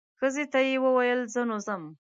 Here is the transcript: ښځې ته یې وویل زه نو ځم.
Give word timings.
ښځې 0.19 0.43
ته 0.51 0.59
یې 0.67 0.75
وویل 0.83 1.21
زه 1.33 1.41
نو 1.49 1.57
ځم. 1.65 1.83